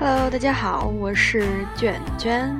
[0.00, 2.54] Hello，大家好，我是卷卷。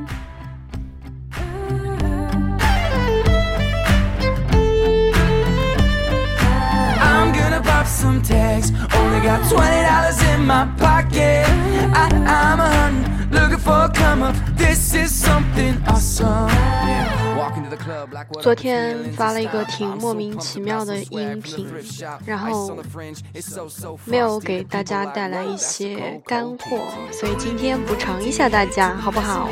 [18.41, 21.67] 昨天发了一个挺莫名其妙的音频
[22.25, 22.77] 然后
[24.05, 26.79] 没有给大家带来一些干货
[27.11, 29.49] 所以今天补偿一下大家好不好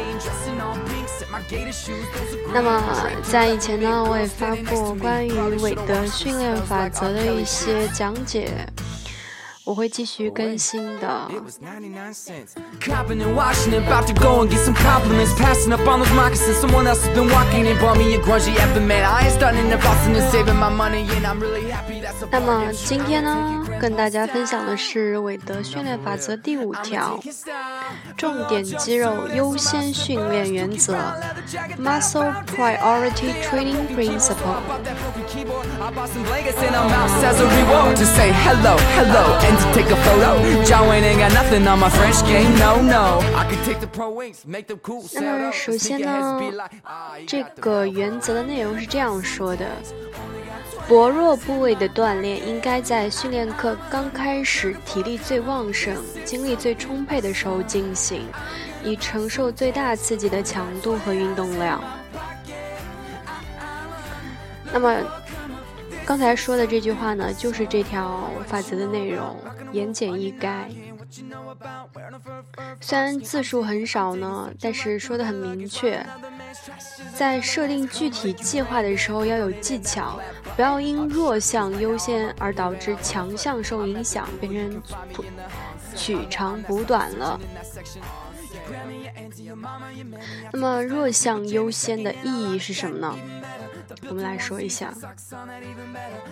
[2.52, 2.82] 那么
[3.22, 8.66] 在以前呢我也发过关于韦德训练法则的一些讲解
[9.66, 11.28] 我会继续更新的。
[22.30, 23.55] 那么今天呢？
[23.80, 27.18] 跟大家分享的是韦德训练法则第五条，
[28.16, 30.96] 重点肌肉优先训练原则
[31.78, 34.60] ，muscle priority training principle。
[41.60, 41.88] 那么
[45.52, 46.40] 首先呢，
[47.26, 49.66] 这个原则的内容是这样说的。
[50.88, 58.22] 薄弱部位的锻炼应该在训练课刚开始、体力最旺盛、精力最充沛的时候进行，
[58.84, 61.82] 以承受最大刺激的强度和运动量。
[64.72, 64.96] 那么，
[66.04, 69.36] 刚才说的这句话呢，就是这条法则的内容，
[69.72, 70.66] 言简意赅。
[72.80, 76.04] 虽然字数很少呢，但是说的很明确。
[77.14, 80.20] 在设定具体计划的时候要有技巧，
[80.54, 84.82] 不要因弱项优先而导致强项受影响，变成
[85.12, 85.24] 补
[85.94, 87.40] 取长补短了。
[90.52, 93.16] 那么弱项优先的意义是什么呢？
[94.08, 94.92] 我们来说一下。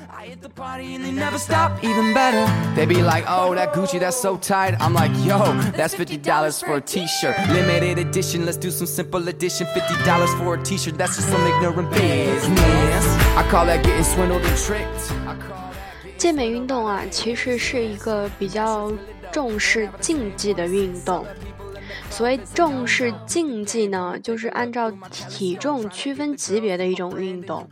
[0.09, 2.47] I hit the party and they never stop, even better.
[2.75, 4.77] They be like, oh, that Gucci, that's so tight.
[4.81, 5.39] I'm like, yo,
[5.77, 7.37] that's $50 for a t shirt.
[7.49, 9.67] Limited edition, let's do some simple addition.
[9.67, 13.07] $50 for a t shirt, that's just some ignorant business.
[13.37, 15.13] I call that getting swindled and tricked.
[15.27, 18.91] I call that 健美运动啊，其实是一个比较
[19.33, 21.27] 重视竞技的运动。
[22.15, 27.69] 所谓重视竞技呢，就是按照体重区分级别的一种运动。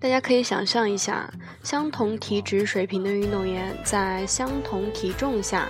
[0.00, 1.32] 大家可以想象一下，
[1.62, 5.68] 相同体脂水平的运动员在相同体重下，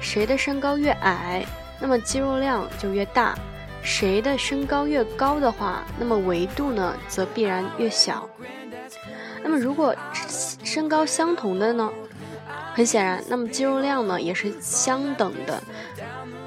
[0.00, 1.44] 谁的身高越矮，
[1.78, 3.34] 那么肌肉量就越大；
[3.82, 8.26] 谁的身高越高的话，那么维度呢则必然越小。
[9.42, 9.94] 那么如果
[10.64, 11.92] 身高相同的呢，
[12.72, 15.62] 很显然，那么肌肉量呢也是相等的。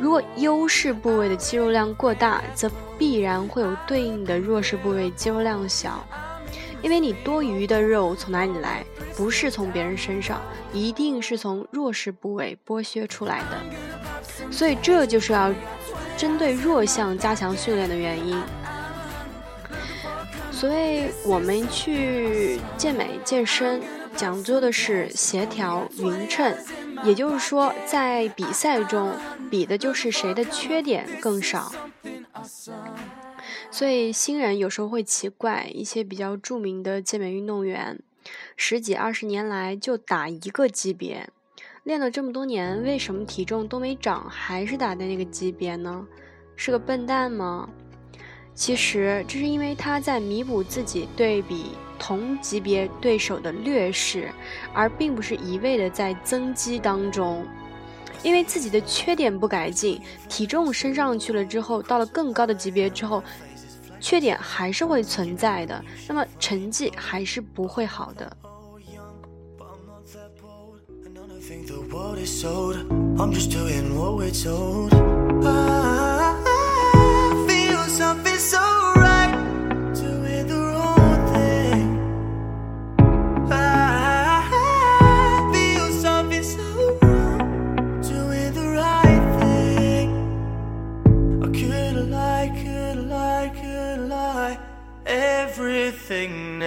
[0.04, 6.06] 如果优势部位的肌肉量过大，则必然会有对应的弱势部位肌肉量小。
[6.82, 8.84] 因为你多余的肉从哪里来？
[9.16, 10.42] 不是从别人身上，
[10.74, 14.52] 一定是从弱势部位剥削出来的。
[14.52, 15.54] 所以这就是要
[16.18, 18.38] 针对弱项加强训练的原因。
[20.52, 23.82] 所以我们去健美健身，
[24.18, 26.54] 讲究的是协调匀称，
[27.04, 29.14] 也就是说，在比赛中
[29.50, 31.72] 比的就是谁的缺点更少。
[33.70, 38.00] 所以新人有时候会奇怪，一些比较著名的健美运动员，
[38.56, 41.30] 十几二十年来就打一个级别，
[41.84, 46.06] 练了这么多年，为什么体重都没长，还是打的那个级别呢？
[46.56, 47.68] 是个笨蛋吗？
[48.54, 51.72] 其实这是因为他在弥补自己对比
[52.06, 54.30] 同级别对手的劣势，
[54.74, 57.46] 而并不是一味的在增肌当中。
[58.24, 63.24] 因为自己的缺点不改进，体重升上去了之后，到了更高的级别之后，
[64.02, 68.38] 缺点还是会存在的，那么成绩还是不会好的。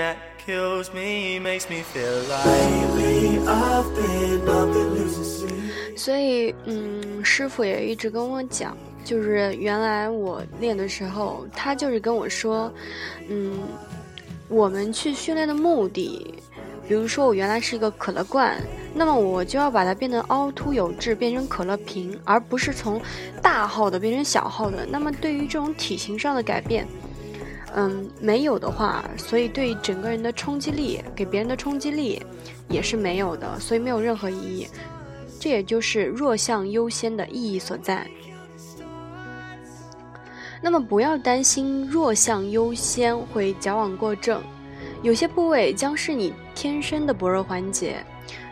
[0.07, 5.97] That kills me makes me feel like lately I've been, I've been losing sleep.
[5.97, 12.73] 所以，嗯，师傅也一直跟我讲，就是原来我练的时候，他就是跟我说，
[13.29, 13.59] 嗯，
[14.49, 16.35] 我们去训练的目的，
[16.87, 18.63] 比如说我原来是一个可乐罐，
[18.95, 23.01] 那么我就要把它变得凹凸有致，变成可乐瓶，而不是从
[23.43, 24.87] 大号的变成小号的。
[24.87, 26.87] 那么对于这种体型上的改变，
[27.77, 32.21] 嗯，没有的话，所以对整个人的冲击力，给别人的冲击力
[32.69, 34.67] 也是没有的，所以没有任何意义。
[35.39, 38.07] 这也就是弱项优先的意义所在。
[40.63, 44.43] 那么不要担心弱项优先会矫枉过正，
[45.03, 48.03] 有些部位将是你天生的薄弱环节，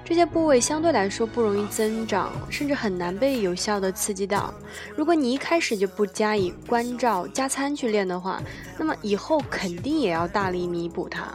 [0.04, 4.52] 这些部位相对来说不容易增长，甚至很难被有效的刺激到。
[4.94, 8.40] 如果你一开始就不加以关照、加餐去练的话，
[8.76, 11.34] 那么以后肯定也要大力弥补它。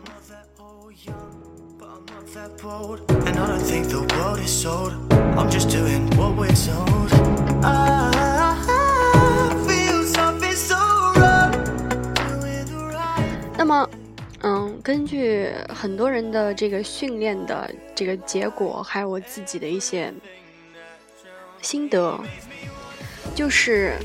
[13.57, 13.99] 那么，嗯，
[14.81, 20.14] 根据很多人的这个训练的这个结果，还有我自己的一些
[21.62, 22.18] 心得，
[23.36, 23.96] 就是，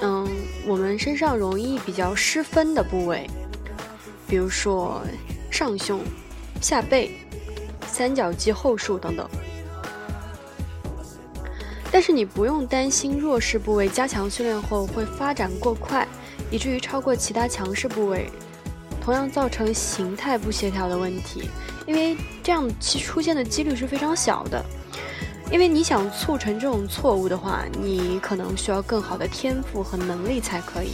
[0.00, 0.28] 嗯，
[0.66, 3.26] 我们身上容易比较失分的部位，
[4.28, 5.00] 比如说
[5.50, 6.00] 上胸、
[6.60, 7.10] 下背、
[7.86, 9.28] 三角肌后束等等。
[11.90, 16.06] 但是你不用担心弱势部位加强训练后会发展过快，
[16.50, 18.30] 以至于超过其他强势部位，
[19.08, 21.48] 同样造成形态不协调的问题，
[21.86, 24.62] 因为这样其出现的几率是非常小的。
[25.50, 30.90] 因为你想促成这种错误的话，你可能需要更好的天赋和能力才可以，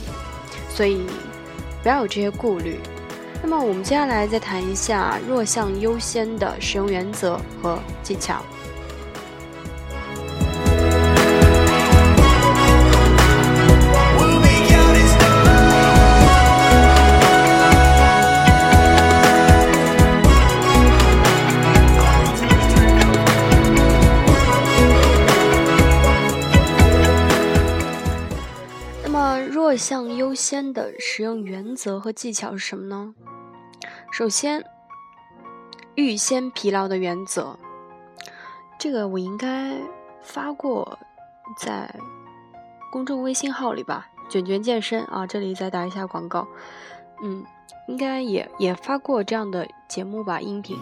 [0.71, 1.09] 所以
[1.83, 2.79] 不要有这些顾虑。
[3.43, 8.45] 那么我们接下来再谈一下弱项优先的使用原则和技巧。
[30.35, 33.15] 优先的使用原则和技巧是什么呢？
[34.11, 34.65] 首先，
[35.95, 37.57] 预先疲劳的原则，
[38.77, 39.79] 这个我应该
[40.23, 40.99] 发过
[41.57, 41.95] 在
[42.91, 46.49] 公众微信号里吧，卷卷健身啊，这里再打一下广告，
[47.23, 47.47] 嗯，
[47.87, 50.77] 应该也也发过这样的节目吧，音频。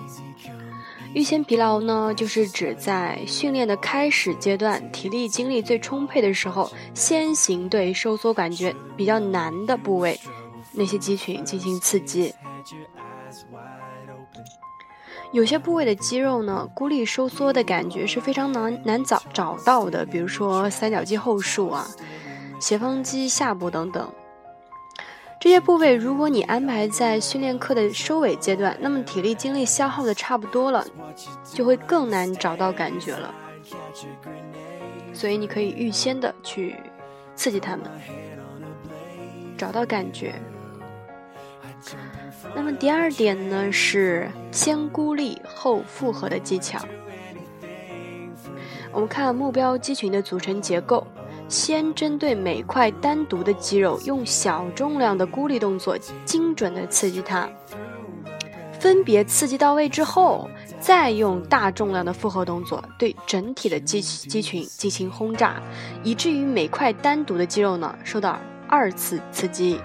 [1.14, 10.18] 预先疲劳呢，就是指在训练的开始阶段，体力精力最充沛的时候，先行对收缩感觉比较难的部位，
[10.72, 12.32] 那些肌群进行刺激。
[15.32, 21.86] 有些部位的肌肉呢，孤立收缩的感觉是非常难难找找到的，比如说三角肌后束啊、
[22.60, 24.10] 斜方肌下部等等。
[25.42, 30.86] 这些部位，如果你安排在训练课的收尾阶段，那么体力精力消耗的差不多了，
[31.52, 33.34] 就会更难找到感觉了。
[35.12, 36.76] 所以你可以预先的去
[37.34, 37.90] 刺激他们，
[39.58, 40.32] 找到感觉。
[42.54, 46.78] 那么第二点呢，是先孤立后复合的技巧。
[48.92, 51.04] 我们看目标肌群的组成结构。
[51.52, 57.46] 先针对每块单独的肌肉，用小重量的孤立动作，精准的刺激它。
[58.80, 60.48] 分别刺激到位之后，
[60.80, 65.60] 再用大重量的复合动作，对整体的肌肌群进行轰炸，
[66.02, 69.78] 以至于每块单独的肌肉呢受到二次刺激。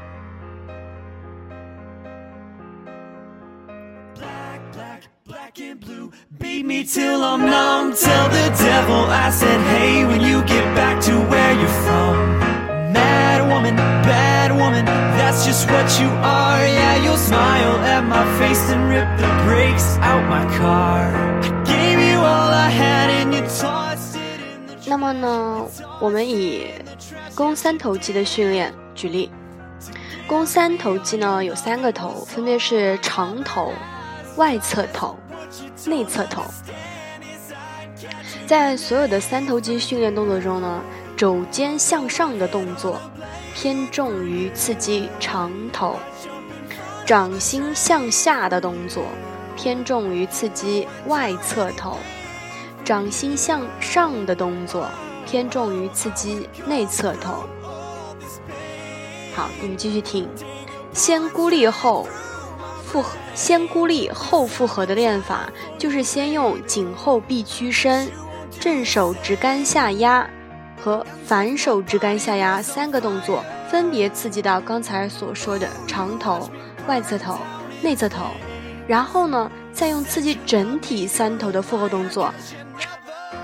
[6.39, 8.46] Beat me till I'm numb, till the
[15.87, 16.67] what you are.
[16.67, 21.07] Yeah, you'll smile at my face and rip the brakes out my car.
[21.15, 25.65] I gave you all I had and you tossed it in the 那么呢，
[26.01, 26.67] 我们以
[27.33, 29.31] 肱三头肌的训练举例。
[30.27, 33.71] 肱三头肌呢有三个头，分别是长头、
[34.35, 35.17] 外侧头、
[35.85, 36.43] 内侧头。
[38.45, 40.81] 在所有的三头肌训练动作中呢，
[41.15, 42.99] 肘尖向上的动作
[43.59, 45.95] 偏重于刺激长头，
[47.07, 49.05] 掌心向下的动作
[49.55, 51.97] 偏重于刺激外侧头。
[52.85, 54.87] 掌心向上的动作
[55.25, 57.45] 偏重于刺激内侧头。
[59.33, 60.29] 好，你们继续听。
[60.93, 62.07] 先孤立后
[62.85, 65.49] 复合，先孤立后复合的练法，
[65.79, 68.07] 就是先用颈后臂屈伸、
[68.59, 70.29] 正手直杆下压
[70.79, 76.49] 和反手直杆下压三个动作，分别刺激到刚才所说的长头、
[76.87, 77.37] 外侧头、
[77.81, 78.27] 内侧头，
[78.87, 82.33] 然后呢，再用刺激整体三头的复合动作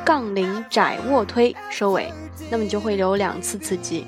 [0.06, 2.14] 杠铃窄卧推收尾，
[2.52, 4.06] 那么就会有两次刺激。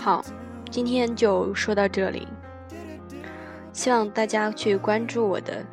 [0.00, 0.24] 好，
[0.70, 2.26] 今天就说到这里，
[3.72, 5.64] 希望大家去关注我的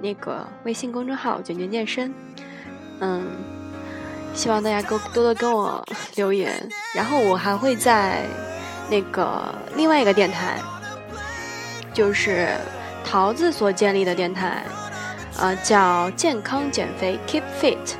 [0.00, 2.14] 那个微信公众号“卷卷健身”。
[3.00, 3.24] 嗯，
[4.34, 5.84] 希望大家多多多跟我
[6.16, 8.24] 留言，然后我还会在
[8.90, 10.58] 那个另外一个电台，
[11.94, 12.48] 就是
[13.04, 14.64] 桃子所建立的电台，
[15.38, 17.94] 呃，叫健康减肥 Keep Fit。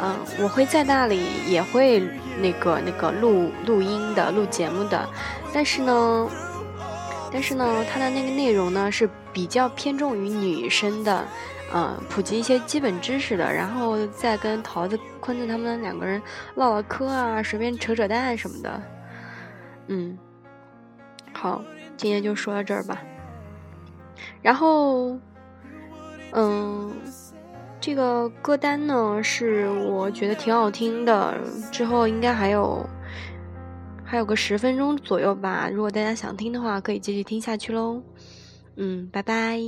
[0.00, 2.02] 嗯，我会在那里也会
[2.40, 5.08] 那个那个录录音的、录节目的，
[5.52, 6.28] 但是呢，
[7.32, 11.24] 但是呢，它的那个内容呢是比较偏重于女生的。
[11.76, 16.22] 嗯，普及一些基本知识的，然后再跟桃子、坤子他们两个人
[16.54, 18.82] 唠唠嗑啊，随便扯扯淡什么的。
[19.88, 20.16] 嗯，
[21.32, 21.64] 好，
[21.96, 23.02] 今天就说到这儿吧。
[24.40, 25.18] 然后，
[26.30, 26.92] 嗯，
[27.80, 31.36] 这个歌单呢是我觉得挺好听的，
[31.72, 32.88] 之后应该还有
[34.04, 35.68] 还有个十分钟左右吧。
[35.68, 38.00] 如果大家想听的话，可以继续听下去喽。
[38.76, 39.58] 嗯，拜拜。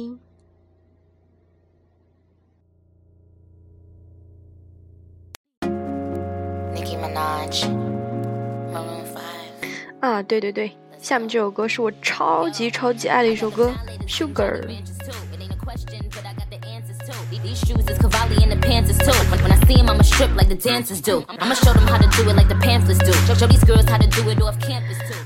[10.01, 10.71] 啊，对对对，
[11.01, 13.73] 下面这首歌是我超级超级爱的一首歌，
[14.09, 14.61] 《Sugar》。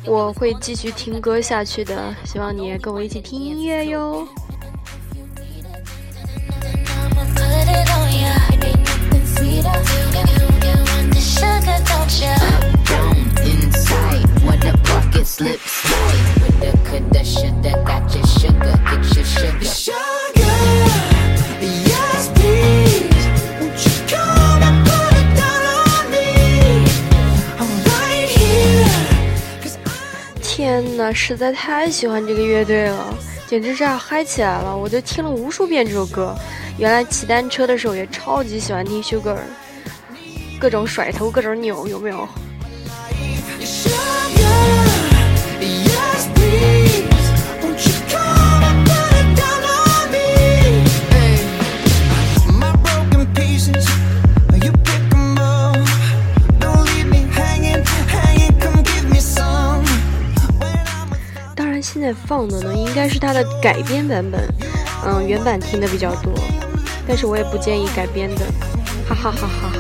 [0.07, 4.27] 我会继续听歌下去的，希望你也跟我一起听音乐哟。
[30.43, 33.15] 天呐，实在太喜欢这个乐队了，
[33.47, 34.77] 简直是要嗨起来了！
[34.77, 36.35] 我就听了无数遍这首歌。
[36.77, 39.37] 原来骑单车的时候也超级喜欢听 Sugar，
[40.61, 42.29] 各种甩头，各种扭，有没有？
[61.83, 64.41] 现在放的呢，应该是它的改编版本，
[65.05, 66.33] 嗯，原版听的比较多，
[67.07, 68.47] 但是我也不建议改编的，
[69.09, 69.80] 哈哈哈哈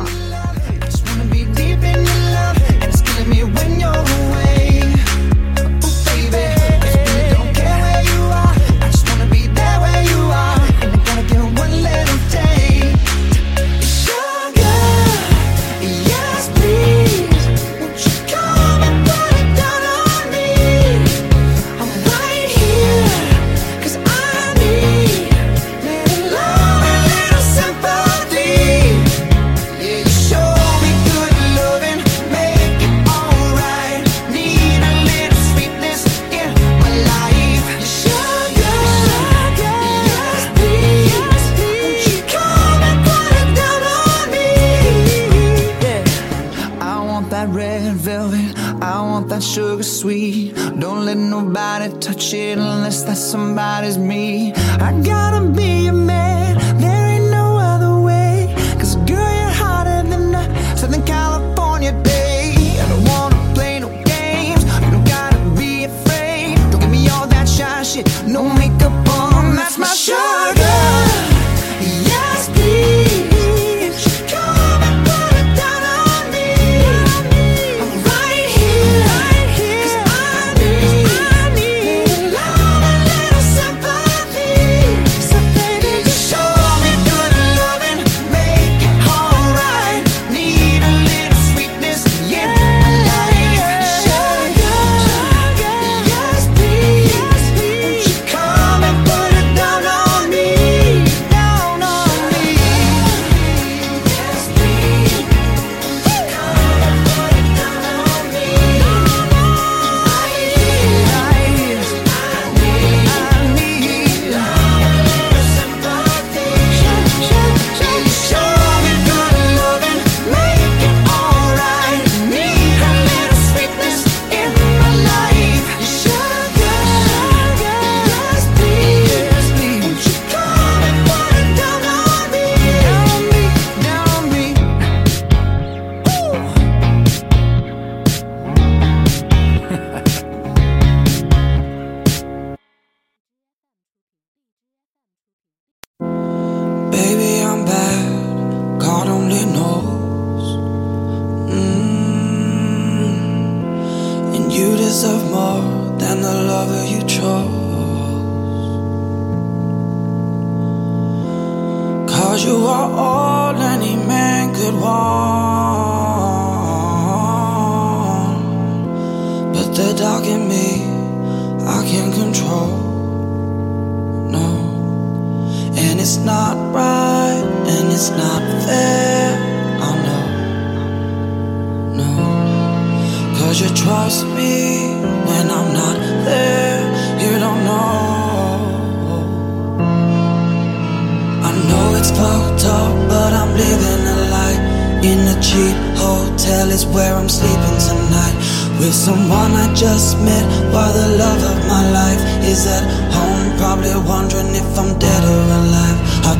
[49.40, 49.50] 哈。
[49.60, 50.54] sugar sweet.
[50.78, 54.52] Don't let nobody touch it unless that somebody's me.
[54.54, 56.58] I gotta be a man,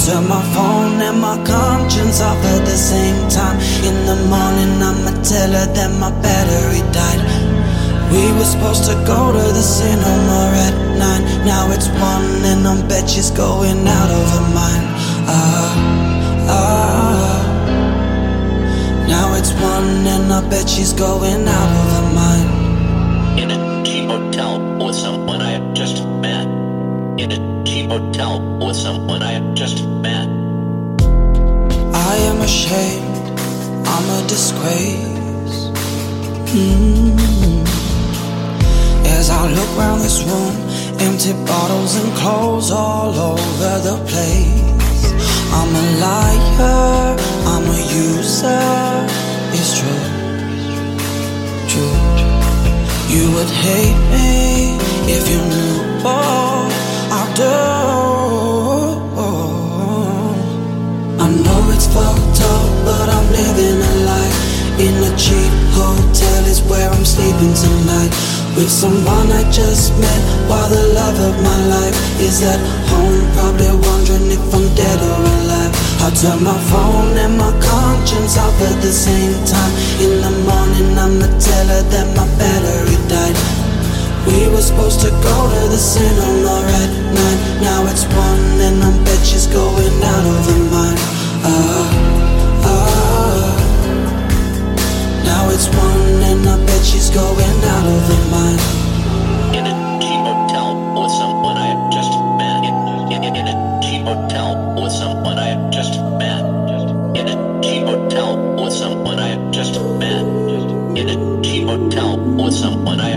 [0.07, 3.61] Turn my phone and my conscience off at the same time.
[3.85, 7.21] In the morning, I'ma tell her that my battery died.
[8.11, 11.23] We were supposed to go to the cinema at nine.
[11.47, 14.87] Now it's one, and I bet she's going out of her mind.
[15.28, 15.76] Ah,
[16.49, 17.40] ah.
[19.07, 23.38] Now it's one, and I bet she's going out of her mind.
[23.38, 23.59] In a
[24.09, 26.49] hotel with someone I have just met.
[27.16, 27.50] In a
[27.91, 30.29] hotel with someone I have just met.
[32.13, 33.27] I am ashamed,
[33.95, 35.59] I'm a disgrace.
[36.55, 37.19] Mm.
[39.19, 40.55] As I look round this room,
[41.07, 45.03] empty bottles and clothes all over the place.
[45.59, 47.17] I'm a liar,
[47.53, 48.67] I'm a user.
[49.57, 50.05] It's true,
[51.73, 51.99] true.
[53.15, 54.79] You would hate me
[55.17, 55.71] if you knew
[61.21, 64.37] I know it's fucked up, but I'm living a life.
[64.81, 68.11] In a cheap hotel is where I'm sleeping tonight.
[68.57, 72.61] With someone I just met, while the love of my life is at
[72.93, 73.25] home.
[73.33, 75.75] Probably wondering if I'm dead or alive.
[76.05, 79.73] I turn my phone and my conscience off at the same time.
[80.00, 83.00] In the morning, I'ma tell her that my battery.
[84.26, 87.39] We were supposed to go to the cinema at nine.
[87.63, 90.99] Now it's one, and I bet she's going out of her mind.
[91.43, 91.89] Ah,
[92.69, 93.50] ah.
[95.25, 98.61] Now it's one, and I bet she's going out of her mind.
[99.56, 102.61] In a cheap hotel with someone I have just met.
[102.69, 106.45] In, in, in a cheap hotel with someone I just met.
[107.17, 110.25] In a cheap hotel with someone I have just met.
[110.99, 113.10] In a cheap hotel with someone I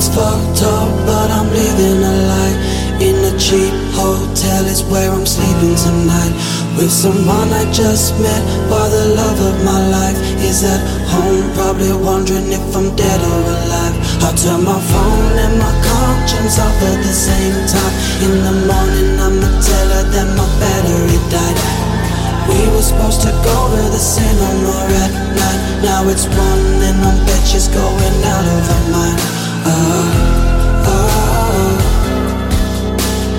[0.00, 2.56] it's fucked up, but I'm living a lie.
[3.04, 6.32] In a cheap hotel is where I'm sleeping tonight.
[6.72, 8.40] With someone I just met,
[8.72, 11.44] while the love of my life is at home.
[11.52, 13.96] Probably wondering if I'm dead or alive.
[14.24, 17.94] I turn my phone and my conscience off at the same time.
[18.24, 21.60] In the morning, I'ma tell her that my battery died.
[22.48, 25.60] We were supposed to go to the cinema at night.
[25.84, 29.39] Now it's one, and I bet she's going out of her mind.
[29.65, 31.67] Ah, ah.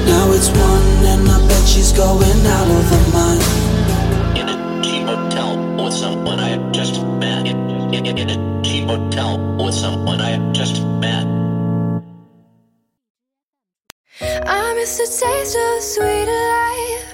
[0.06, 3.42] Now it's one, and I bet she's going out of her mind.
[4.36, 7.46] In a cheap hotel with someone I have just met.
[7.46, 7.56] In,
[7.94, 11.26] in, in a cheap hotel with someone I have just met.
[14.46, 17.04] I miss the taste of sweet life.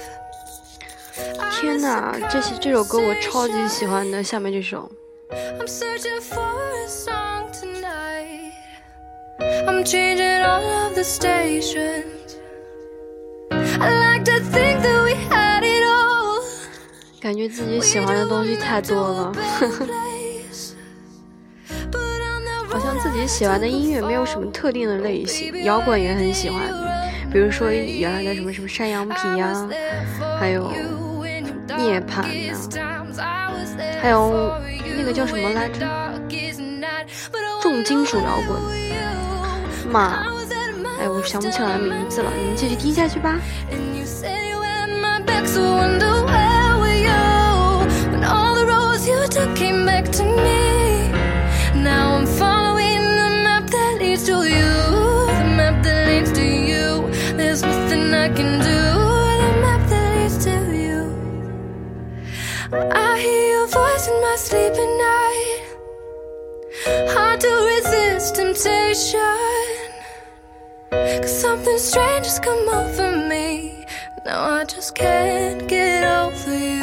[1.61, 4.23] 天哪，这些这首歌我超级喜欢的。
[4.23, 4.91] 下面这首，
[9.68, 12.38] I'm changing all of the stations.
[13.52, 16.42] I like to think that we had it all.
[17.20, 19.34] 感觉自己喜欢的东西太多了，
[22.70, 26.62] 好像自己喜欢的音乐没有什么特定的类型，摇滚也很喜欢，
[27.30, 29.68] 比如说原来的什么什么山羊皮呀、
[30.40, 30.72] 还有
[31.78, 32.56] 涅槃呀、
[34.02, 34.54] 还有
[34.98, 35.86] 那个叫什么来着，
[37.62, 38.58] 重金属摇滚，
[39.88, 40.24] 妈，
[41.00, 43.40] 哎，我想不起来名字了，你们继续听下去吧。
[43.72, 44.06] And you
[71.48, 73.86] something strange has come over me.
[74.26, 76.77] Now I just can't get over you.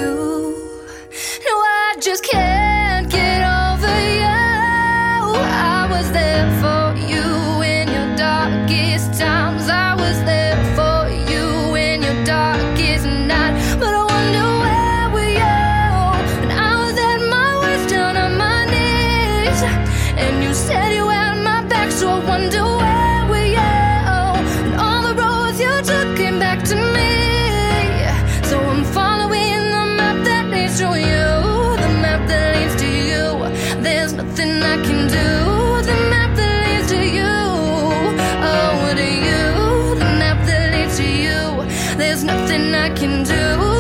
[42.59, 43.74] Nothing I can do.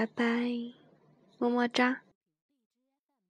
[0.00, 0.24] 拜拜，
[1.36, 2.00] 么么哒。